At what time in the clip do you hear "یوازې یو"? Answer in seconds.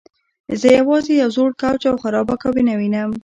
0.79-1.29